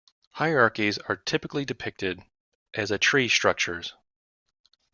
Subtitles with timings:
[0.31, 2.23] Hierarchies are typically depicted
[2.73, 3.93] as a tree structures.